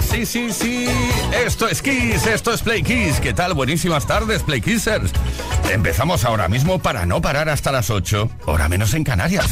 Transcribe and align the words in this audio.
Sí, 0.00 0.24
sí, 0.24 0.52
sí. 0.52 0.86
Esto 1.44 1.68
es 1.68 1.82
Kiss, 1.82 2.26
esto 2.26 2.52
es 2.52 2.62
Play 2.62 2.82
Kiss. 2.82 3.20
¿Qué 3.20 3.34
tal? 3.34 3.54
Buenísimas 3.54 4.06
tardes, 4.06 4.42
Play 4.42 4.60
Kissers. 4.60 5.12
Empezamos 5.70 6.24
ahora 6.24 6.48
mismo 6.48 6.78
para 6.78 7.04
no 7.04 7.20
parar 7.20 7.48
hasta 7.48 7.72
las 7.72 7.90
8, 7.90 8.30
hora 8.46 8.68
menos 8.68 8.94
en 8.94 9.04
Canarias. 9.04 9.46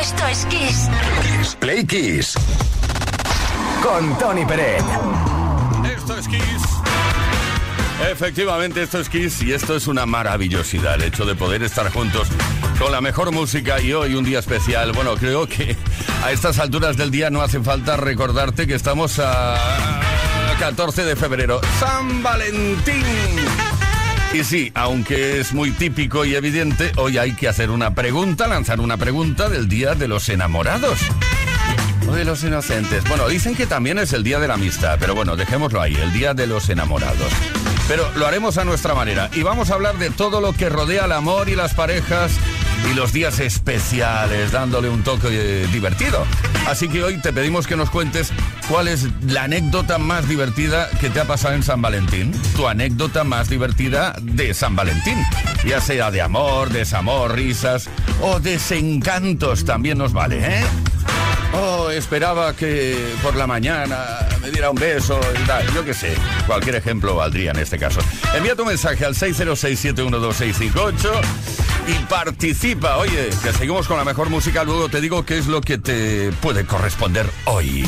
Esto 0.00 0.26
es 0.26 0.46
Kiss. 0.46 1.56
Play 1.58 1.84
Kiss. 1.86 2.34
Con 3.82 4.18
Tony 4.18 4.44
Pérez. 4.44 4.82
Esto 5.96 6.18
es 6.18 6.28
Kiss. 6.28 6.62
Efectivamente, 8.10 8.82
esto 8.82 9.00
es 9.00 9.08
Kiss 9.08 9.42
y 9.42 9.52
esto 9.52 9.76
es 9.76 9.86
una 9.86 10.04
maravillosidad, 10.04 10.96
el 10.96 11.04
hecho 11.04 11.24
de 11.24 11.34
poder 11.34 11.62
estar 11.62 11.90
juntos 11.90 12.28
con 12.78 12.92
la 12.92 13.00
mejor 13.00 13.32
música 13.32 13.80
y 13.80 13.92
hoy 13.92 14.14
un 14.14 14.24
día 14.24 14.38
especial. 14.38 14.92
Bueno, 14.92 15.14
creo 15.16 15.46
que 15.46 15.76
a 16.24 16.32
estas 16.32 16.58
alturas 16.58 16.96
del 16.96 17.10
día 17.10 17.30
no 17.30 17.42
hace 17.42 17.60
falta 17.60 17.96
recordarte 17.96 18.66
que 18.66 18.74
estamos 18.74 19.18
a 19.18 20.00
14 20.58 21.04
de 21.04 21.16
febrero, 21.16 21.60
San 21.78 22.22
Valentín. 22.22 23.04
Y 24.32 24.44
sí, 24.44 24.72
aunque 24.74 25.40
es 25.40 25.52
muy 25.52 25.70
típico 25.70 26.24
y 26.24 26.34
evidente, 26.34 26.92
hoy 26.96 27.18
hay 27.18 27.32
que 27.32 27.48
hacer 27.48 27.70
una 27.70 27.94
pregunta, 27.94 28.46
lanzar 28.46 28.80
una 28.80 28.96
pregunta 28.96 29.48
del 29.48 29.68
Día 29.68 29.94
de 29.94 30.08
los 30.08 30.28
Enamorados. 30.28 30.98
O 32.08 32.12
de 32.12 32.24
los 32.24 32.42
Inocentes. 32.44 33.04
Bueno, 33.08 33.28
dicen 33.28 33.54
que 33.54 33.66
también 33.66 33.98
es 33.98 34.12
el 34.12 34.22
Día 34.22 34.38
de 34.38 34.48
la 34.48 34.54
Amistad, 34.54 34.98
pero 35.00 35.14
bueno, 35.14 35.36
dejémoslo 35.36 35.80
ahí, 35.80 35.94
el 35.94 36.12
Día 36.12 36.34
de 36.34 36.46
los 36.46 36.68
Enamorados. 36.68 37.32
Pero 37.88 38.10
lo 38.16 38.26
haremos 38.26 38.58
a 38.58 38.64
nuestra 38.64 38.94
manera 38.94 39.30
y 39.32 39.42
vamos 39.42 39.70
a 39.70 39.74
hablar 39.74 39.96
de 39.96 40.10
todo 40.10 40.40
lo 40.40 40.52
que 40.52 40.68
rodea 40.68 41.04
al 41.04 41.12
amor 41.12 41.48
y 41.48 41.54
las 41.54 41.74
parejas 41.74 42.32
y 42.90 42.94
los 42.94 43.12
días 43.12 43.38
especiales, 43.40 44.52
dándole 44.52 44.88
un 44.88 45.02
toque 45.02 45.66
divertido. 45.72 46.24
Así 46.66 46.88
que 46.88 47.02
hoy 47.02 47.20
te 47.20 47.32
pedimos 47.32 47.66
que 47.66 47.76
nos 47.76 47.90
cuentes 47.90 48.32
cuál 48.68 48.88
es 48.88 49.06
la 49.26 49.44
anécdota 49.44 49.98
más 49.98 50.28
divertida 50.28 50.88
que 51.00 51.10
te 51.10 51.20
ha 51.20 51.24
pasado 51.24 51.54
en 51.54 51.62
San 51.62 51.80
Valentín. 51.80 52.32
Tu 52.56 52.66
anécdota 52.66 53.24
más 53.24 53.48
divertida 53.48 54.14
de 54.20 54.54
San 54.54 54.76
Valentín. 54.76 55.18
Ya 55.64 55.80
sea 55.80 56.10
de 56.10 56.22
amor, 56.22 56.70
desamor, 56.70 57.34
risas 57.34 57.88
o 58.20 58.40
desencantos 58.40 59.64
también 59.64 59.98
nos 59.98 60.12
vale, 60.12 60.44
¿eh? 60.44 60.64
Oh, 61.52 61.90
esperaba 61.90 62.54
que 62.54 63.14
por 63.22 63.36
la 63.36 63.46
mañana 63.46 64.28
me 64.42 64.50
diera 64.50 64.70
un 64.70 64.76
beso. 64.76 65.20
Yo 65.74 65.84
qué 65.84 65.94
sé, 65.94 66.14
cualquier 66.46 66.76
ejemplo 66.76 67.14
valdría 67.14 67.52
en 67.52 67.58
este 67.58 67.78
caso. 67.78 68.00
Envía 68.34 68.54
tu 68.54 68.64
mensaje 68.64 69.04
al 69.04 69.14
606-712-658 69.14 71.55
y 71.86 71.94
participa. 72.08 72.96
Oye, 72.98 73.30
que 73.42 73.52
seguimos 73.52 73.86
con 73.86 73.96
la 73.96 74.04
mejor 74.04 74.30
música, 74.30 74.64
luego 74.64 74.88
te 74.88 75.00
digo 75.00 75.24
qué 75.24 75.38
es 75.38 75.46
lo 75.46 75.60
que 75.60 75.78
te 75.78 76.32
puede 76.40 76.64
corresponder 76.66 77.26
hoy. 77.44 77.84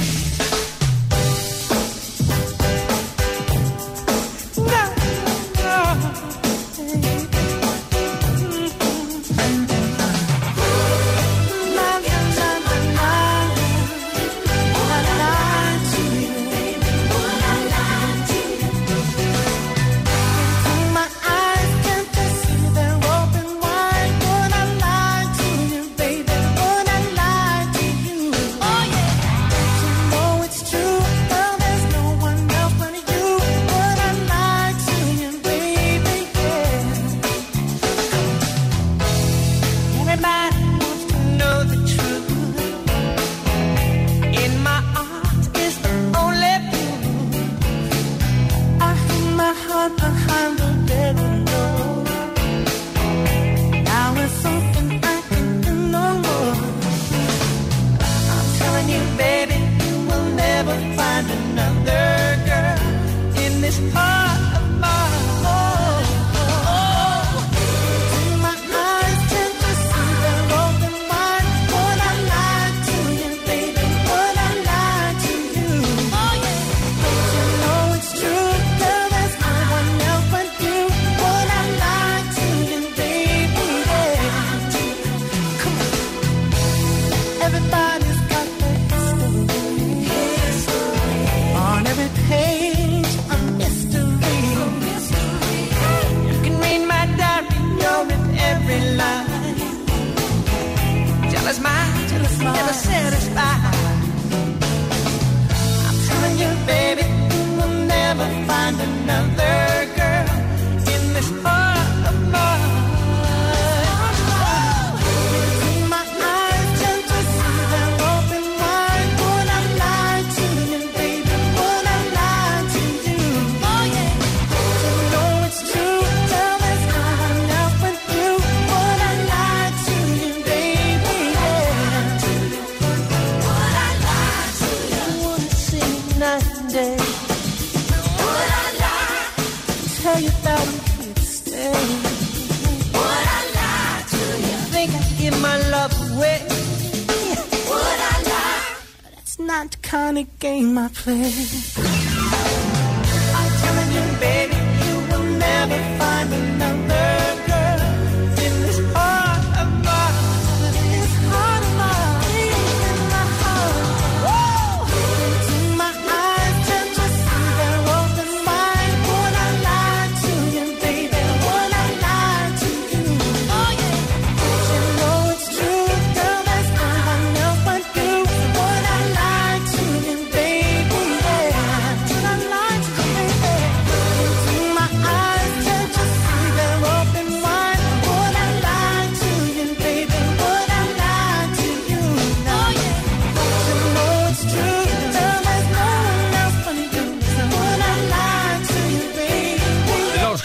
Play. 150.88 151.88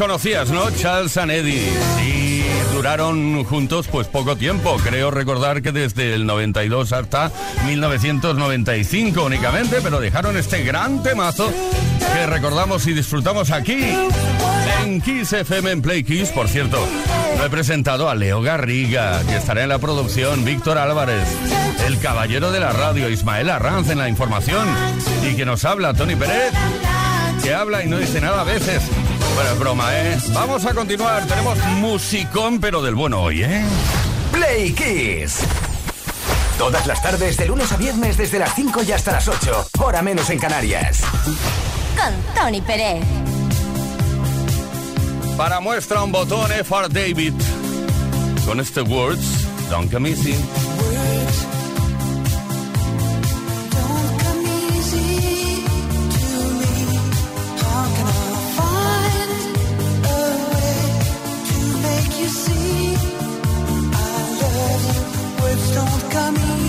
Conocías, 0.03 0.49
¿no? 0.49 0.69
Charles 0.71 1.15
and 1.15 1.31
Eddie. 1.31 1.71
Y 2.05 2.43
duraron 2.73 3.45
juntos 3.45 3.87
pues 3.89 4.05
poco 4.07 4.35
tiempo. 4.35 4.75
Creo 4.83 5.11
recordar 5.11 5.61
que 5.61 5.71
desde 5.71 6.13
el 6.13 6.25
92 6.25 6.91
hasta 6.91 7.31
1995 7.67 9.23
únicamente, 9.23 9.79
pero 9.81 10.01
dejaron 10.01 10.35
este 10.35 10.65
gran 10.65 11.01
temazo 11.03 11.49
que 12.13 12.25
recordamos 12.25 12.85
y 12.85 12.93
disfrutamos 12.93 13.49
aquí 13.51 13.81
en 14.83 14.99
Kiss 14.99 15.31
FM 15.31 15.71
en 15.71 15.81
Play 15.81 16.03
Kiss. 16.03 16.31
Por 16.31 16.49
cierto, 16.49 16.85
lo 17.37 17.45
he 17.45 17.49
presentado 17.49 18.09
a 18.09 18.15
Leo 18.15 18.41
Garriga, 18.41 19.21
que 19.25 19.37
estará 19.37 19.63
en 19.63 19.69
la 19.69 19.79
producción, 19.79 20.43
Víctor 20.43 20.79
Álvarez, 20.79 21.29
el 21.87 21.97
caballero 21.99 22.51
de 22.51 22.59
la 22.59 22.73
radio, 22.73 23.07
Ismael 23.07 23.49
Arranz 23.49 23.89
en 23.89 23.99
la 23.99 24.09
información 24.09 24.67
y 25.31 25.37
que 25.37 25.45
nos 25.45 25.63
habla 25.63 25.93
Tony 25.93 26.17
Pérez, 26.17 26.51
que 27.41 27.53
habla 27.53 27.85
y 27.85 27.87
no 27.87 27.99
dice 27.99 28.19
nada 28.19 28.41
a 28.41 28.43
veces. 28.43 28.83
Bueno, 29.35 29.51
es 29.51 29.59
broma, 29.59 29.97
¿eh? 29.97 30.17
Vamos 30.33 30.65
a 30.65 30.73
continuar. 30.73 31.25
Tenemos 31.25 31.57
musicón, 31.79 32.59
pero 32.59 32.81
del 32.81 32.95
bueno 32.95 33.21
hoy, 33.21 33.43
¿eh? 33.43 33.63
Play 34.31 34.73
Kiss. 34.73 35.39
Todas 36.57 36.85
las 36.85 37.01
tardes, 37.01 37.35
de 37.37 37.47
lunes 37.47 37.71
a 37.71 37.77
viernes, 37.77 38.15
desde 38.15 38.37
las 38.39 38.53
5 38.55 38.83
y 38.83 38.91
hasta 38.91 39.11
las 39.11 39.27
8. 39.27 39.69
Hora 39.79 40.01
menos 40.01 40.29
en 40.29 40.39
Canarias. 40.39 41.01
Con 41.97 42.13
Tony 42.35 42.61
Pérez. 42.61 43.03
Para 45.35 45.59
muestra 45.59 46.03
un 46.03 46.11
botón 46.11 46.51
F.R. 46.51 46.87
David. 46.89 47.33
Con 48.45 48.59
este 48.59 48.81
Words, 48.81 49.47
Don't 49.69 49.91
Come 49.91 50.11
Easy. 50.11 50.35
you 62.23 62.29
see, 62.29 62.95
I 63.93 64.15
love 64.41 64.83
you. 64.89 65.43
Words 65.43 65.75
don't 65.75 66.11
come 66.11 66.35
easy. 66.37 66.62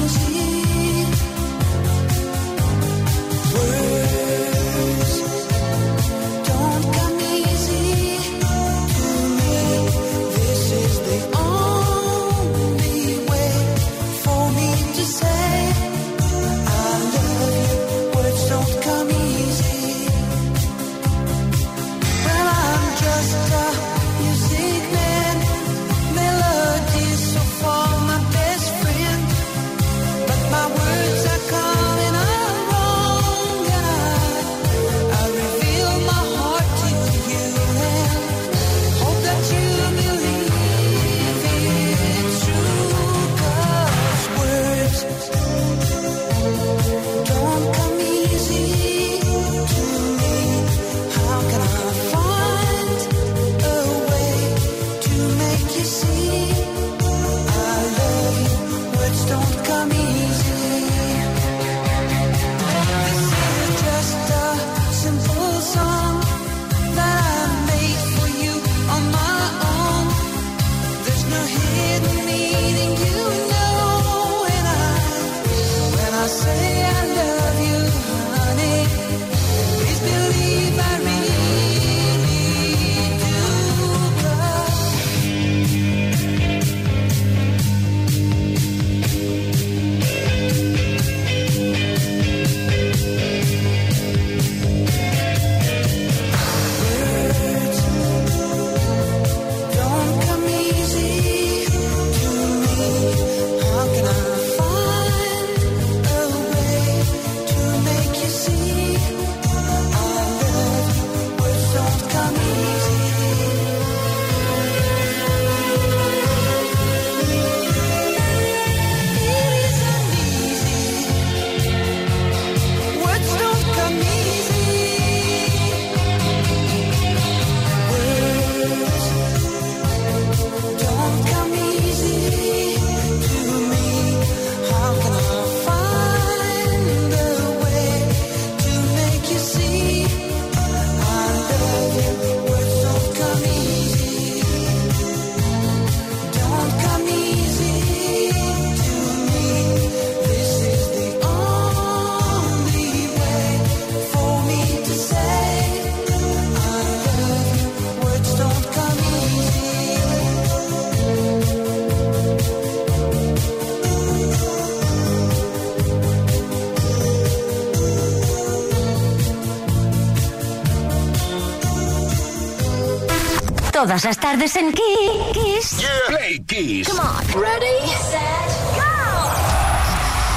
Todas 173.84 174.02
las 174.02 174.16
tardes 174.16 174.56
en 174.56 174.72
Kiss. 174.72 175.76
Play 176.08 176.42
Kiss. 176.46 176.88
Come 176.88 177.00
on. 177.00 177.26
Ready, 177.38 177.86
set, 178.10 178.48
go. 178.76 178.82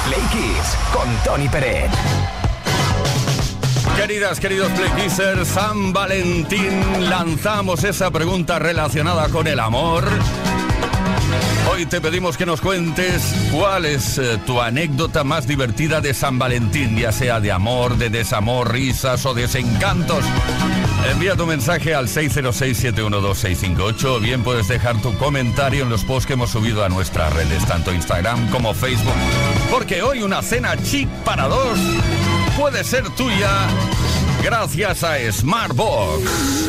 Play 0.04 0.20
Kiss 0.30 0.76
con 0.92 1.08
Tony 1.24 1.48
Peret. 1.48 1.90
Queridas, 3.96 4.38
queridos 4.38 4.70
Play 4.72 4.90
Kissers, 5.02 5.48
San 5.48 5.94
Valentín 5.94 7.08
lanzamos 7.08 7.84
esa 7.84 8.10
pregunta 8.10 8.58
relacionada 8.58 9.30
con 9.30 9.46
el 9.46 9.60
amor. 9.60 10.04
Hoy 11.72 11.86
te 11.86 12.02
pedimos 12.02 12.36
que 12.36 12.44
nos 12.44 12.60
cuentes 12.60 13.34
cuál 13.50 13.86
es 13.86 14.18
eh, 14.18 14.38
tu 14.44 14.60
anécdota 14.60 15.24
más 15.24 15.46
divertida 15.46 16.02
de 16.02 16.12
San 16.12 16.38
Valentín, 16.38 16.98
ya 16.98 17.12
sea 17.12 17.40
de 17.40 17.50
amor, 17.50 17.96
de 17.96 18.10
desamor, 18.10 18.72
risas 18.72 19.24
o 19.24 19.32
desencantos. 19.32 20.22
Envía 21.10 21.34
tu 21.36 21.46
mensaje 21.46 21.94
al 21.94 22.06
606-712-658 22.08 24.04
o 24.04 24.20
bien 24.20 24.42
puedes 24.42 24.68
dejar 24.68 25.00
tu 25.00 25.16
comentario 25.16 25.82
en 25.84 25.88
los 25.90 26.04
posts 26.04 26.26
que 26.26 26.34
hemos 26.34 26.50
subido 26.50 26.84
a 26.84 26.90
nuestras 26.90 27.32
redes, 27.32 27.64
tanto 27.66 27.94
Instagram 27.94 28.50
como 28.50 28.74
Facebook. 28.74 29.14
Porque 29.70 30.02
hoy 30.02 30.22
una 30.22 30.42
cena 30.42 30.76
chic 30.76 31.08
para 31.24 31.48
dos 31.48 31.78
puede 32.58 32.84
ser 32.84 33.08
tuya 33.10 33.68
gracias 34.42 35.02
a 35.02 35.16
Smartbox. 35.32 36.67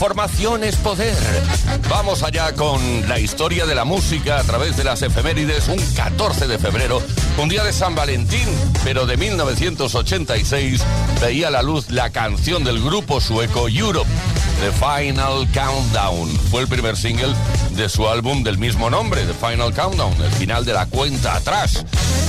Información 0.00 0.64
es 0.64 0.76
poder. 0.76 1.14
Vamos 1.90 2.22
allá 2.22 2.54
con 2.54 3.06
la 3.06 3.18
historia 3.18 3.66
de 3.66 3.74
la 3.74 3.84
música 3.84 4.38
a 4.38 4.44
través 4.44 4.74
de 4.78 4.82
las 4.82 5.02
efemérides. 5.02 5.68
Un 5.68 5.78
14 5.94 6.48
de 6.48 6.58
febrero, 6.58 7.02
un 7.36 7.50
día 7.50 7.62
de 7.64 7.72
San 7.74 7.94
Valentín, 7.94 8.48
pero 8.82 9.04
de 9.04 9.18
1986, 9.18 10.80
veía 11.20 11.50
la 11.50 11.60
luz 11.60 11.90
la 11.90 12.08
canción 12.08 12.64
del 12.64 12.82
grupo 12.82 13.20
sueco 13.20 13.68
Europe, 13.68 14.08
The 14.60 14.72
Final 14.72 15.46
Countdown. 15.52 16.30
Fue 16.50 16.62
el 16.62 16.68
primer 16.68 16.96
single 16.96 17.34
de 17.72 17.90
su 17.90 18.08
álbum 18.08 18.42
del 18.42 18.56
mismo 18.56 18.88
nombre, 18.88 19.26
The 19.26 19.34
Final 19.34 19.74
Countdown, 19.74 20.14
el 20.22 20.32
final 20.32 20.64
de 20.64 20.72
la 20.72 20.86
cuenta 20.86 21.36
atrás. 21.36 21.84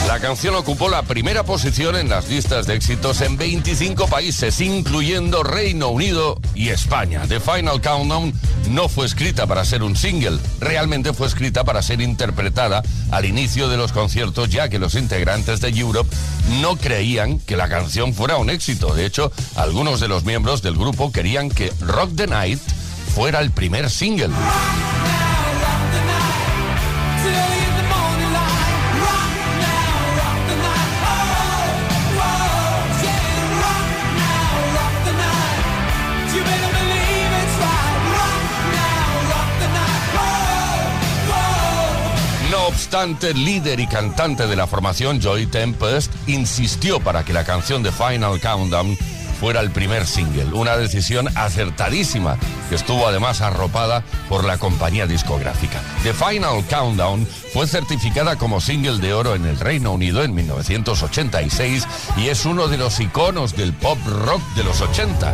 La 0.08 0.20
canción 0.20 0.56
ocupó 0.56 0.90
la 0.90 1.04
primera 1.04 1.44
posición 1.44 1.96
en 1.96 2.10
las 2.10 2.28
listas 2.28 2.68
de 2.68 2.76
éxitos 2.76 3.22
en 3.22 3.38
25 3.38 4.08
países, 4.08 4.60
incluyendo 4.60 5.42
Reino 5.42 5.88
Unido 5.88 6.40
y 6.54 6.70
España. 6.70 7.24
The 7.28 7.40
Final 7.40 7.82
Countdown 7.82 8.34
no 8.70 8.90
fue 8.90 9.06
escrita 9.06 9.48
para 9.48 9.64
ser 9.64 9.84
un 9.84 9.96
single, 9.96 10.40
realmente 10.60 11.14
fue 11.14 11.28
escrita 11.28 11.64
para 11.64 11.82
ser 11.82 12.02
interpretada 12.02 12.84
al 13.12 13.26
inicio 13.26 13.70
de 13.70 13.78
los 13.78 13.94
conciertos, 13.94 14.50
ya 14.50 14.70
que 14.70 14.80
los 14.80 14.96
integrantes 14.96 15.62
de 15.62 15.70
Europe 15.70 16.14
no 16.62 16.76
creían 16.76 17.40
que 17.40 17.56
la 17.56 17.70
canción 17.70 18.14
fuera 18.14 18.38
un 18.38 18.50
éxito. 18.50 18.94
De 18.94 19.06
hecho, 19.06 19.32
algunos 19.56 20.00
de 20.00 20.10
los 20.10 20.26
miembros 20.26 20.62
del 20.62 20.76
grupo 20.76 21.12
querían 21.12 21.50
que 21.50 21.72
Rock 21.80 22.16
the 22.16 22.28
Night 22.28 22.60
fuera 23.16 23.40
el 23.40 23.52
primer 23.52 23.90
single. 23.90 24.34
Obstante, 42.92 43.34
líder 43.34 43.80
y 43.80 43.88
cantante 43.88 44.48
de 44.48 44.58
la 44.58 44.68
formación, 44.68 45.22
Joy 45.22 45.46
Tempest, 45.46 46.12
insistió 46.28 47.00
para 47.00 47.24
que 47.24 47.32
la 47.32 47.46
canción 47.46 47.84
de 47.84 47.90
Final 47.90 48.42
Countdown 48.42 48.98
fuera 49.40 49.62
el 49.62 49.72
primer 49.72 50.06
single. 50.06 50.52
Una 50.52 50.76
decisión 50.76 51.30
acertadísima 51.36 52.38
que 52.68 52.76
estuvo 52.76 53.08
además 53.08 53.40
arropada 53.40 54.04
por 54.28 54.44
la 54.44 54.58
compañía 54.58 55.08
discográfica. 55.08 55.82
The 56.04 56.14
Final 56.14 56.66
Countdown 56.70 57.26
fue 57.54 57.66
certificada 57.66 58.36
como 58.36 58.60
single 58.60 58.98
de 58.98 59.14
oro 59.14 59.36
en 59.36 59.46
el 59.46 59.58
Reino 59.58 59.94
Unido 59.94 60.22
en 60.22 60.36
1986 60.36 61.88
y 62.18 62.28
es 62.28 62.46
uno 62.46 62.68
de 62.68 62.78
los 62.78 63.00
iconos 63.00 63.56
del 63.56 63.72
pop 63.72 64.00
rock 64.06 64.42
de 64.56 64.66
los 64.66 64.82
80. 64.82 65.34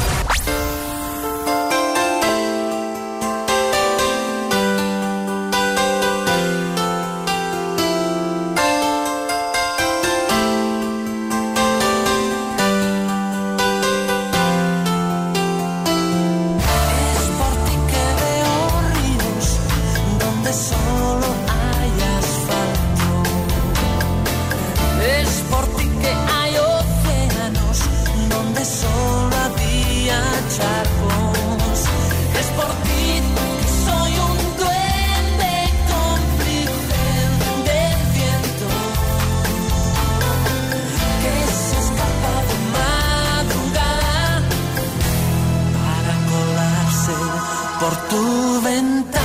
Por 47.81 47.95
tu 48.09 48.61
ventana. 48.61 49.20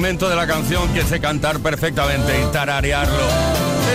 Fragmento 0.00 0.30
de 0.30 0.36
la 0.36 0.46
canción 0.46 0.90
que 0.94 1.02
sé 1.02 1.20
cantar 1.20 1.60
perfectamente 1.60 2.32
y 2.40 2.50
tararearlo. 2.52 3.22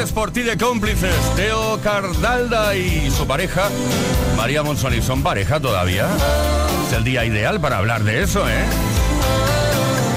Es 0.03 0.11
por 0.11 0.29
ti 0.29 0.43
de 0.43 0.55
cómplices, 0.55 1.15
Teo 1.35 1.79
Cardalda 1.81 2.75
y 2.75 3.09
su 3.09 3.25
pareja, 3.25 3.69
María 4.37 4.61
Monsoni. 4.61 5.01
¿Son 5.01 5.23
pareja 5.23 5.59
todavía? 5.59 6.07
Es 6.85 6.93
el 6.93 7.03
día 7.03 7.25
ideal 7.25 7.59
para 7.59 7.79
hablar 7.79 8.03
de 8.03 8.21
eso, 8.21 8.47
¿eh? 8.47 8.65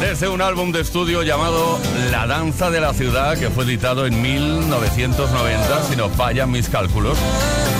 Desde 0.03 0.29
un 0.29 0.43
álbum 0.43 0.73
de 0.73 0.83
estudio 0.83 1.23
llamado 1.23 1.79
La 2.11 2.27
Danza 2.27 2.71
de 2.71 2.83
la 2.83 2.93
Ciudad, 2.93 3.39
que 3.39 3.49
fue 3.49 3.65
editado 3.65 4.07
en 4.07 4.21
1990, 4.21 5.85
si 5.85 5.97
no 5.97 6.11
fallan 6.11 6.51
mis 6.51 6.69
cálculos. 6.69 7.17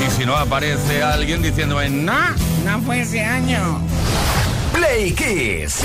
Y 0.07 0.11
si 0.13 0.25
no 0.25 0.35
aparece 0.35 1.03
alguien 1.03 1.43
diciéndome, 1.43 1.91
no, 1.91 2.31
no 2.65 2.81
fue 2.87 3.01
ese 3.01 3.23
año. 3.23 3.83
Play 4.73 5.13
Kiss. 5.13 5.85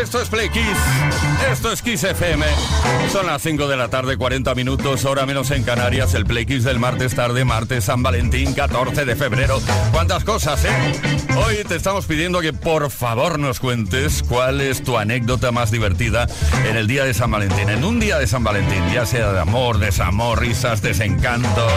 Esto 0.00 0.20
es 0.20 0.28
Play 0.28 0.50
Kiss. 0.50 0.62
Esto 1.50 1.72
es 1.72 1.80
Kiss 1.80 2.04
FM. 2.04 2.44
Son 3.10 3.26
las 3.26 3.40
5 3.42 3.66
de 3.66 3.76
la 3.76 3.88
tarde, 3.88 4.16
40 4.16 4.54
minutos, 4.54 5.04
hora 5.04 5.24
menos 5.24 5.50
en 5.50 5.62
Canarias. 5.62 6.12
El 6.14 6.26
Play 6.26 6.44
Kiss 6.44 6.64
del 6.64 6.78
martes 6.78 7.14
tarde, 7.14 7.44
martes 7.44 7.84
San 7.84 8.02
Valentín, 8.02 8.52
14 8.52 9.04
de 9.04 9.16
febrero. 9.16 9.60
¿Cuántas 9.92 10.24
cosas, 10.24 10.64
eh? 10.64 10.92
Hoy 11.36 11.56
te 11.66 11.76
estamos 11.76 12.06
pidiendo 12.06 12.40
que 12.40 12.52
por 12.52 12.90
favor 12.90 13.38
nos 13.38 13.58
cuentes 13.58 14.22
cuál 14.22 14.60
es 14.60 14.84
tu 14.84 14.98
anécdota 14.98 15.50
más 15.50 15.70
divertida 15.70 16.26
en 16.68 16.76
el 16.76 16.86
día 16.86 17.04
de 17.04 17.14
San 17.14 17.30
Valentín. 17.30 17.68
En 17.68 17.84
un 17.84 17.98
día 17.98 18.18
de 18.18 18.26
San 18.26 18.44
Valentín, 18.44 18.82
ya 18.92 19.06
sea 19.06 19.32
de 19.32 19.40
amor, 19.40 19.78
desamor, 19.78 20.40
risas, 20.40 20.82
desencantos. 20.82 21.72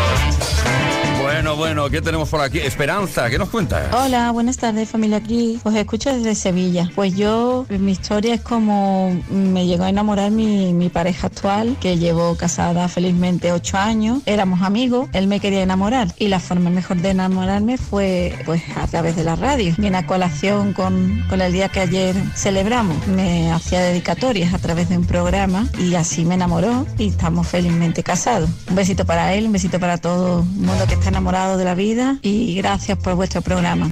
Bueno, 1.31 1.55
bueno, 1.55 1.91
¿qué 1.91 2.01
tenemos 2.01 2.27
por 2.27 2.41
aquí? 2.41 2.57
Esperanza, 2.57 3.29
¿qué 3.29 3.37
nos 3.37 3.49
cuenta. 3.49 3.91
Hola, 3.93 4.31
buenas 4.31 4.57
tardes 4.57 4.89
familia 4.89 5.17
aquí. 5.17 5.59
Os 5.63 5.75
escucho 5.75 6.11
desde 6.11 6.33
Sevilla. 6.33 6.89
Pues 6.95 7.15
yo, 7.15 7.67
mi 7.69 7.91
historia 7.91 8.33
es 8.33 8.41
como 8.41 9.15
me 9.29 9.67
llegó 9.67 9.83
a 9.83 9.89
enamorar 9.89 10.31
mi, 10.31 10.89
pareja 10.89 11.27
actual, 11.27 11.77
que 11.79 11.99
llevo 11.99 12.35
casada 12.35 12.87
felizmente 12.87 13.51
ocho 13.51 13.77
años. 13.77 14.23
Éramos 14.25 14.63
amigos, 14.63 15.07
él 15.13 15.27
me 15.27 15.39
quería 15.39 15.61
enamorar 15.61 16.07
y 16.17 16.29
la 16.29 16.39
forma 16.39 16.71
mejor 16.71 16.97
de 16.97 17.11
enamorarme 17.11 17.77
fue 17.77 18.33
pues 18.47 18.63
a 18.75 18.87
través 18.87 19.15
de 19.15 19.23
la 19.23 19.35
radio. 19.35 19.75
Viene 19.77 19.99
a 19.99 20.07
colación 20.07 20.73
con, 20.73 21.23
con 21.29 21.41
el 21.41 21.53
día 21.53 21.69
que 21.69 21.81
ayer 21.81 22.15
celebramos. 22.33 23.05
Me 23.05 23.51
hacía 23.51 23.81
dedicatorias 23.81 24.55
a 24.55 24.57
través 24.57 24.89
de 24.89 24.97
un 24.97 25.05
programa 25.05 25.67
y 25.77 25.93
así 25.93 26.25
me 26.25 26.33
enamoró 26.33 26.87
y 26.97 27.09
estamos 27.09 27.47
felizmente 27.47 28.01
casados. 28.01 28.49
Un 28.67 28.75
besito 28.75 29.05
para 29.05 29.35
él, 29.35 29.45
un 29.45 29.51
besito 29.51 29.79
para 29.79 29.99
todo 29.99 30.39
el 30.39 30.65
mundo 30.65 30.85
que 30.87 30.95
está 30.95 31.09
enamorado 31.09 31.19
de 31.29 31.63
la 31.63 31.75
vida 31.75 32.17
y 32.23 32.55
gracias 32.55 32.97
por 32.97 33.13
vuestro 33.13 33.41
programa. 33.43 33.91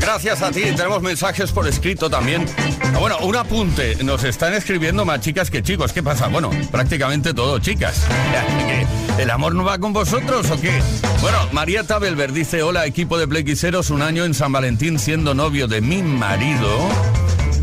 Gracias 0.00 0.42
a 0.42 0.50
ti. 0.50 0.62
Tenemos 0.76 1.00
mensajes 1.00 1.52
por 1.52 1.68
escrito 1.68 2.10
también. 2.10 2.44
Bueno, 2.98 3.18
un 3.18 3.36
apunte. 3.36 4.02
Nos 4.02 4.24
están 4.24 4.52
escribiendo 4.52 5.04
más 5.04 5.20
chicas 5.20 5.48
que 5.48 5.62
chicos. 5.62 5.92
¿Qué 5.92 6.02
pasa? 6.02 6.26
Bueno, 6.26 6.50
prácticamente 6.72 7.32
todo 7.32 7.60
chicas. 7.60 8.04
¿El 9.18 9.30
amor 9.30 9.54
no 9.54 9.62
va 9.62 9.78
con 9.78 9.92
vosotros 9.92 10.50
o 10.50 10.60
qué? 10.60 10.72
Bueno, 11.20 11.38
Marieta 11.52 12.00
Belver 12.00 12.32
dice, 12.32 12.64
hola 12.64 12.84
equipo 12.84 13.16
de 13.16 13.28
Plequiseros, 13.28 13.90
un 13.90 14.02
año 14.02 14.24
en 14.24 14.34
San 14.34 14.50
Valentín 14.50 14.98
siendo 14.98 15.34
novio 15.34 15.68
de 15.68 15.80
mi 15.80 16.02
marido. 16.02 16.68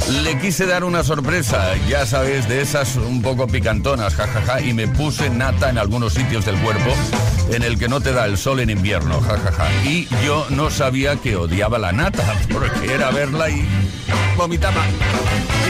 Le 0.10 0.40
quise 0.40 0.66
dar 0.66 0.84
una 0.84 1.04
sorpresa, 1.04 1.76
ya 1.88 2.04
sabes, 2.06 2.50
de 2.50 2.62
esas 2.62 2.96
un 2.96 3.22
poco 3.22 3.48
picantonas, 3.48 4.16
jajaja, 4.16 4.60
y 4.62 4.74
me 4.74 4.88
puse 4.88 5.30
nata 5.30 5.70
en 5.70 5.78
algunos 5.78 6.14
sitios 6.14 6.46
del 6.46 6.58
cuerpo 6.58 6.92
en 7.52 7.62
el 7.62 7.78
que 7.78 7.88
no 7.88 8.02
te 8.02 8.12
da 8.12 8.26
el 8.26 8.38
sol 8.38 8.60
en 8.60 8.72
invierno, 8.72 9.22
jajaja. 9.22 9.68
Y 9.84 10.08
yo 10.26 10.48
no 10.50 10.72
sabía 10.72 11.16
que 11.18 11.36
odiaba 11.36 11.78
la 11.78 11.92
nata, 11.92 12.24
porque 12.52 12.92
era 12.92 13.12
verla 13.12 13.52
y 13.52 13.68
vomitaba. 14.36 14.84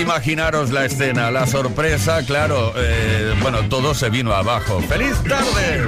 Imaginaros 0.02 0.72
la 0.72 0.86
escena, 0.86 1.32
la 1.32 1.46
sorpresa, 1.46 2.26
claro, 2.26 2.74
eh, 2.78 3.36
bueno, 3.42 3.68
todo 3.68 3.94
se 3.94 4.10
vino 4.10 4.34
abajo. 4.34 4.82
¡Feliz 4.88 5.22
tarde! 5.24 5.88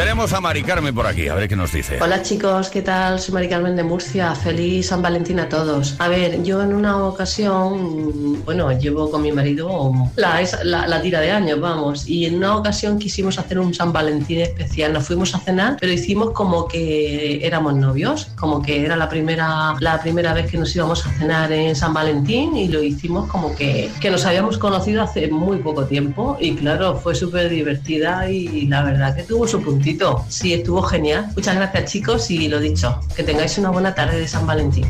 Tenemos 0.00 0.32
a 0.32 0.40
Mari 0.40 0.62
Carmen 0.62 0.94
por 0.94 1.06
aquí, 1.06 1.28
a 1.28 1.34
ver 1.34 1.46
qué 1.46 1.56
nos 1.56 1.74
dice. 1.74 1.98
Hola 2.00 2.22
chicos, 2.22 2.70
¿qué 2.70 2.80
tal? 2.80 3.20
Soy 3.20 3.34
Mari 3.34 3.50
Carmen 3.50 3.76
de 3.76 3.82
Murcia. 3.82 4.34
Feliz 4.34 4.86
San 4.86 5.02
Valentín 5.02 5.38
a 5.40 5.46
todos. 5.46 5.94
A 5.98 6.08
ver, 6.08 6.42
yo 6.42 6.62
en 6.62 6.72
una 6.72 7.04
ocasión, 7.04 8.42
bueno, 8.46 8.72
llevo 8.72 9.10
con 9.10 9.20
mi 9.20 9.30
marido 9.30 9.92
la, 10.16 11.02
tira 11.02 11.20
de 11.20 11.30
años, 11.30 11.60
vamos, 11.60 12.08
y 12.08 12.24
en 12.24 12.36
una 12.36 12.56
ocasión 12.56 12.98
quisimos 12.98 13.38
hacer 13.38 13.58
un 13.58 13.74
San 13.74 13.92
Valentín 13.92 14.40
especial. 14.40 14.94
Nos 14.94 15.06
fuimos 15.06 15.34
a 15.34 15.38
cenar, 15.38 15.76
pero 15.78 15.92
hicimos 15.92 16.30
como 16.30 16.66
que 16.66 17.46
éramos 17.46 17.74
novios, 17.74 18.28
como 18.36 18.62
que 18.62 18.82
era 18.82 18.96
la 18.96 19.10
primera, 19.10 19.74
la 19.80 20.00
primera 20.00 20.32
vez 20.32 20.50
que 20.50 20.56
nos 20.56 20.74
íbamos 20.74 21.06
a 21.06 21.10
cenar 21.10 21.52
en 21.52 21.76
San 21.76 21.92
Valentín 21.92 22.56
y 22.56 22.68
lo 22.68 22.82
hicimos 22.82 23.28
como 23.28 23.54
que, 23.54 23.90
que 24.00 24.10
nos 24.10 24.24
habíamos 24.24 24.56
conocido 24.56 25.02
hace 25.02 25.28
muy 25.28 25.58
poco 25.58 25.84
tiempo 25.84 26.38
y 26.40 26.54
claro, 26.54 26.96
fue 26.96 27.14
súper 27.14 27.50
divertida 27.50 28.30
y 28.30 28.66
la 28.66 28.82
verdad 28.82 29.14
que 29.14 29.24
tuvo 29.24 29.46
su 29.46 29.60
puntito. 29.60 29.89
Sí, 30.28 30.54
estuvo 30.54 30.82
genial. 30.82 31.30
Muchas 31.34 31.56
gracias 31.56 31.90
chicos 31.90 32.30
y 32.30 32.48
lo 32.48 32.60
dicho, 32.60 33.00
que 33.14 33.22
tengáis 33.22 33.58
una 33.58 33.70
buena 33.70 33.94
tarde 33.94 34.20
de 34.20 34.28
San 34.28 34.46
Valentín. 34.46 34.86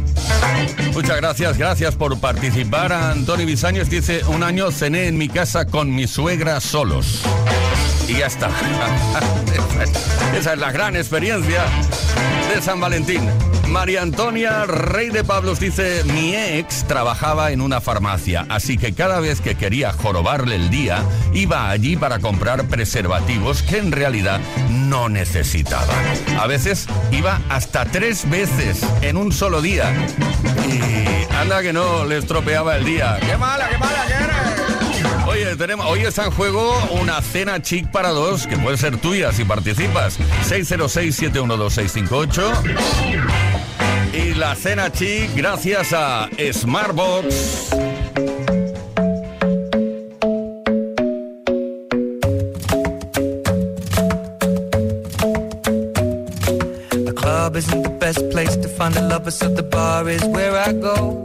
Muchas 0.93 1.17
gracias, 1.17 1.59
gracias 1.59 1.97
por 1.97 2.19
participar. 2.19 2.93
Antonio 2.93 3.47
Bisaños 3.47 3.89
dice, 3.89 4.23
un 4.29 4.43
año 4.43 4.71
cené 4.71 5.07
en 5.07 5.19
mi 5.19 5.29
casa 5.29 5.67
con 5.67 5.95
mi 5.95 6.07
suegra 6.07 6.61
solos. 6.61 7.23
Y 8.11 8.19
ya 8.19 8.27
está. 8.27 8.51
Esa 10.37 10.53
es 10.53 10.59
la 10.59 10.73
gran 10.73 10.97
experiencia 10.97 11.63
de 12.53 12.61
San 12.61 12.81
Valentín. 12.81 13.21
María 13.69 14.03
Antonia 14.03 14.67
Rey 14.67 15.11
de 15.11 15.23
Pablos 15.23 15.61
dice, 15.61 16.03
mi 16.03 16.35
ex 16.35 16.85
trabajaba 16.89 17.53
en 17.53 17.61
una 17.61 17.81
farmacia, 17.81 18.45
así 18.49 18.77
que 18.77 18.95
cada 18.95 19.21
vez 19.21 19.41
que 19.41 19.55
quería 19.55 19.93
jorobarle 19.93 20.57
el 20.57 20.71
día, 20.71 21.05
iba 21.33 21.71
allí 21.71 21.97
para 21.97 22.19
comprar 22.19 22.67
preservativos 22.67 23.63
que 23.63 23.79
en 23.79 23.93
realidad 23.93 24.41
no 24.71 25.09
necesitaba. 25.09 25.95
A 26.41 26.49
veces 26.49 26.89
iba 27.13 27.41
hasta 27.49 27.85
tres 27.85 28.29
veces 28.29 28.85
en 29.03 29.17
un 29.17 29.31
solo 29.31 29.63
día. 29.63 29.93
Y 30.69 31.33
anda 31.37 31.63
que 31.63 31.73
no 31.73 32.05
le 32.05 32.19
estropeaba 32.19 32.77
el 32.77 32.85
día. 32.85 33.19
¡Qué 33.21 33.37
mala, 33.37 33.69
qué 33.69 33.79
mala! 33.79 34.50
Oye, 35.43 35.57
tenemos, 35.57 35.87
hoy 35.87 36.01
está 36.01 36.27
en 36.27 36.33
juego 36.33 36.75
una 37.01 37.23
cena 37.23 37.63
chic 37.63 37.91
para 37.91 38.11
dos 38.11 38.47
que 38.47 38.59
puede 38.59 38.77
ser 38.77 38.99
tuya 38.99 39.33
si 39.33 39.47
participas. 39.47 40.19
606-712-658. 40.47 42.53
Y 44.13 44.35
la 44.35 44.55
cena 44.55 44.93
chic 44.93 45.35
gracias 45.35 45.95
a 45.95 46.29
Smartbox. 46.53 47.71
The 56.91 57.15
club 57.17 57.57
isn't 57.57 57.83
the 57.83 57.97
best 57.99 58.29
place 58.31 58.59
to 58.59 58.69
find 58.69 58.95
a 58.95 59.09
lover, 59.09 59.31
so 59.31 59.49
the 59.49 59.63
bar 59.63 60.07
is 60.07 60.23
where 60.27 60.55
I 60.55 60.75
go. 60.75 61.25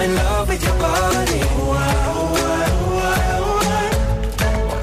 I'm 0.00 0.08
in 0.08 0.16
love 0.16 0.48
with 0.48 0.64
your 0.64 0.78
body. 0.78 1.40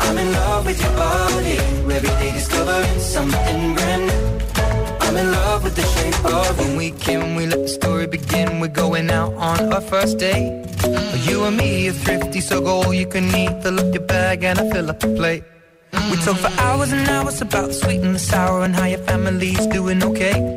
I'm 0.05 0.17
in 0.19 0.31
love 0.31 0.63
with 0.67 0.79
your 0.79 0.91
body. 0.91 1.57
Every 1.95 2.09
day 2.21 2.31
discovering 2.33 2.99
something 2.99 3.73
brand 3.73 4.05
new. 4.05 4.39
I'm 5.01 5.17
in 5.17 5.31
love 5.31 5.63
with 5.63 5.75
the 5.75 5.81
shape 5.81 6.23
of 6.23 6.59
when 6.59 6.77
we 6.77 6.91
came, 6.91 7.33
we 7.33 7.47
let 7.47 7.63
the 7.63 7.67
story 7.67 8.05
begin. 8.05 8.59
We're 8.59 8.67
going 8.67 9.09
out 9.09 9.33
on 9.33 9.73
our 9.73 9.81
first 9.81 10.19
date. 10.19 10.63
You 11.27 11.45
and 11.45 11.57
me 11.57 11.89
are 11.89 11.93
thrifty, 11.93 12.39
so 12.39 12.61
go 12.61 12.83
all 12.83 12.93
you 12.93 13.07
can 13.07 13.33
eat. 13.33 13.63
Fill 13.63 13.79
up 13.79 13.91
your 13.91 14.05
bag 14.05 14.43
and 14.43 14.59
I 14.59 14.69
fill 14.69 14.87
up 14.91 14.99
the 14.99 15.15
plate. 15.15 15.43
We 16.11 16.17
talk 16.17 16.37
for 16.37 16.61
hours 16.61 16.91
and 16.91 17.09
hours 17.09 17.41
about 17.41 17.69
the 17.69 17.73
sweet 17.73 18.01
and 18.01 18.13
the 18.13 18.19
sour 18.19 18.61
and 18.63 18.75
how 18.75 18.85
your 18.85 18.99
family's 18.99 19.65
doing 19.65 20.03
okay. 20.03 20.56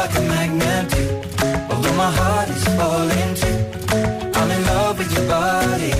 Like 0.00 0.16
a 0.16 0.24
magnet 0.34 0.84
do. 0.92 1.04
Although 1.70 1.96
my 2.04 2.10
heart 2.20 2.48
is 2.56 2.64
falling 2.78 3.32
too. 3.40 3.58
I'm 4.38 4.50
in 4.56 4.62
love 4.72 4.94
with 4.98 5.10
your 5.16 5.26
body. 5.38 5.92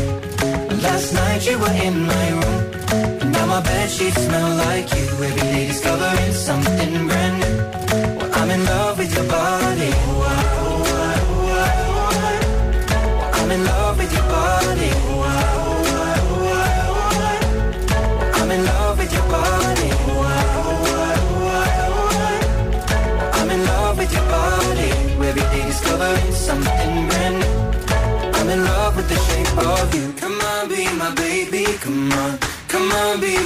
Last 0.86 1.09
night 1.20 1.40
you 1.48 1.57
were 1.62 1.76
in 1.88 1.96
my 2.12 2.26
room. 2.38 2.61
And 3.20 3.30
now 3.36 3.46
my 3.55 3.61
bed 3.68 3.88
sheets 3.96 4.20
smell 4.26 4.51
like 4.64 4.88
you. 4.96 5.05
Every 5.28 5.44
day 5.53 5.66
discovering 5.72 6.32
something 6.48 6.92
brand 7.09 7.36
new. 7.42 7.57
Well, 8.16 8.30
I'm 8.38 8.51
in 8.57 8.62
love 8.72 8.89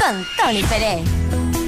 Con 0.00 0.24
Tony 0.38 0.62
Pérez. 0.62 1.59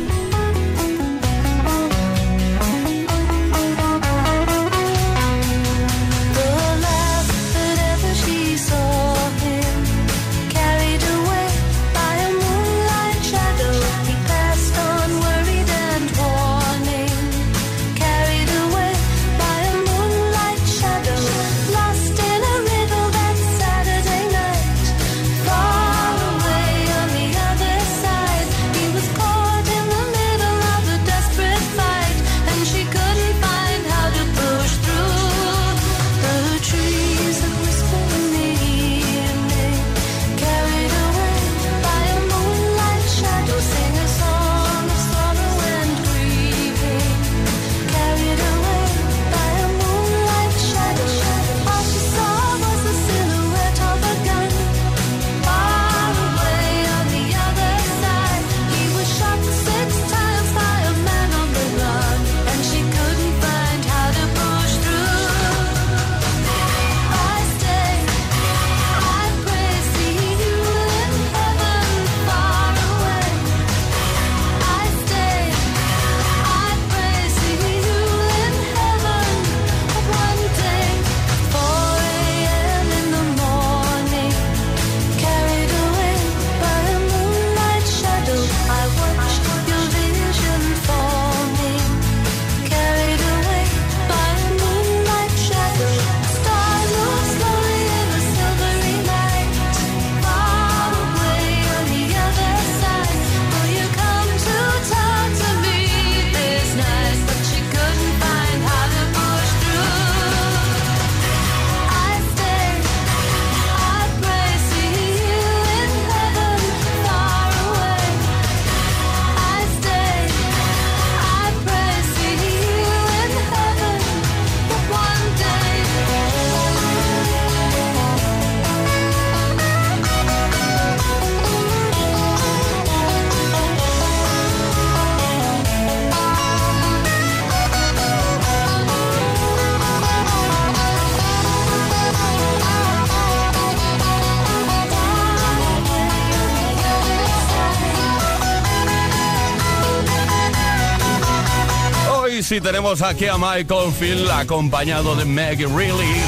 Tenemos 152.72 153.02
aquí 153.02 153.26
a 153.26 153.36
Michael 153.36 153.92
Field 153.92 154.30
acompañado 154.30 155.14
de 155.14 155.26
Maggie 155.26 155.66
Reilly. 155.66 156.22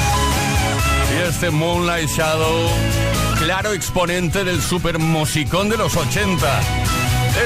Y 1.11 1.27
este 1.27 1.49
Moonlight 1.49 2.07
Shadow, 2.07 2.69
claro 3.39 3.73
exponente 3.73 4.43
del 4.43 4.61
super 4.61 4.99
musicón 4.99 5.69
de 5.69 5.77
los 5.77 5.97
80. 5.97 6.47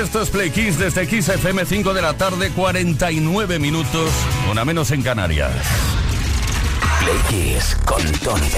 Esto 0.03 0.21
es 0.21 0.29
Play 0.29 0.49
Kiss 0.49 0.77
desde 0.77 1.07
Kiss 1.07 1.29
FM 1.29 1.65
5 1.65 1.93
de 1.93 2.01
la 2.01 2.15
tarde, 2.15 2.49
49 2.49 3.57
minutos, 3.57 4.11
una 4.51 4.65
menos 4.65 4.91
en 4.91 5.01
Canarias. 5.01 5.53
Play 6.99 7.57
con 7.85 8.03
Tony. 8.19 8.49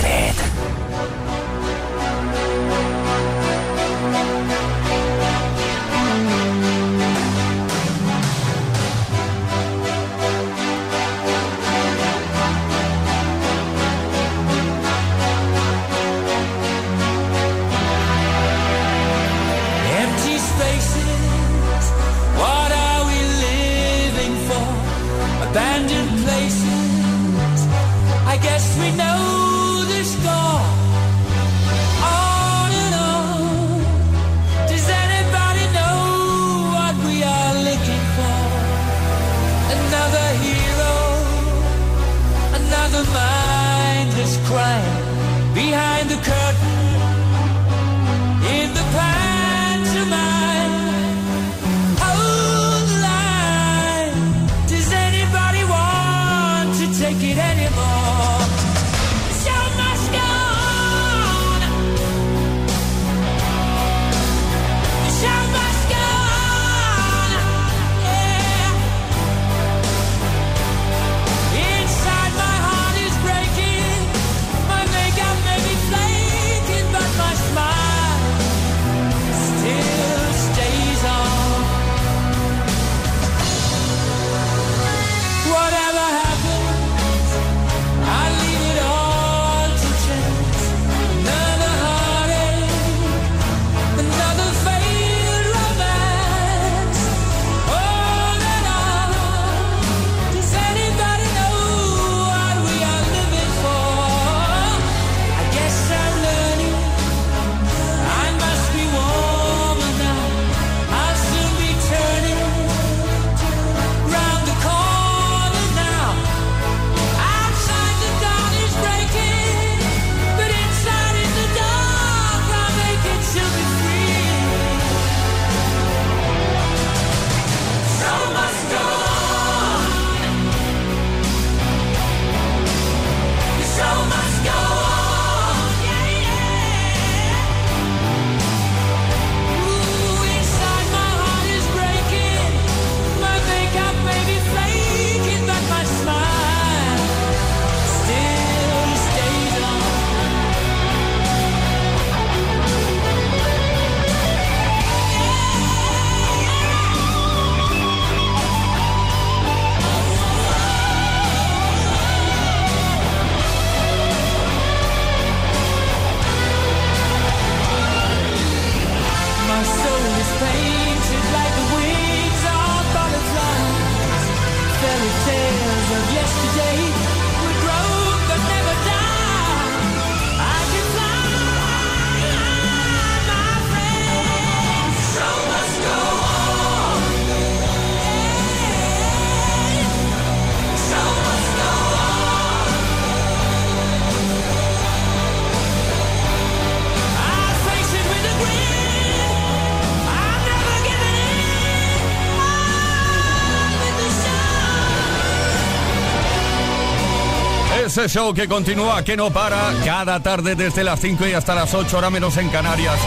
ese 207.97 208.07
show 208.07 208.33
que 208.33 208.47
continúa, 208.47 209.03
que 209.03 209.17
no 209.17 209.31
para, 209.31 209.73
cada 209.83 210.23
tarde 210.23 210.55
desde 210.55 210.81
las 210.81 210.97
5 211.01 211.27
y 211.27 211.33
hasta 211.33 211.53
las 211.53 211.73
8, 211.73 211.97
hora 211.97 212.09
menos 212.09 212.37
en 212.37 212.47
Canarias. 212.47 212.97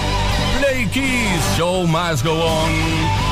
Play 0.58 0.86
Kiss, 0.88 1.56
show 1.56 1.86
más 1.86 2.22
go 2.22 2.32
on. 2.32 2.70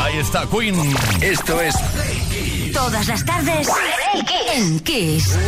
Ahí 0.01 0.17
está 0.17 0.47
Queen. 0.47 0.75
Esto 1.21 1.61
es 1.61 1.75
Play 1.77 2.23
Kiss. 2.31 2.73
Todas 2.73 3.07
las 3.07 3.23
tardes, 3.27 3.69
Play 3.69 4.25
Kiss. 4.25 4.57
en 4.57 4.81
Kiss. 4.81 5.39